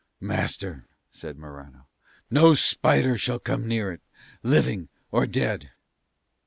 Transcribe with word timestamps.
"Master," 0.19 0.87
said 1.11 1.37
Morano, 1.37 1.85
"no 2.31 2.55
spider 2.55 3.19
shall 3.19 3.37
come 3.37 3.67
near 3.67 3.91
it, 3.91 4.01
living 4.41 4.89
or 5.11 5.27
dead." 5.27 5.69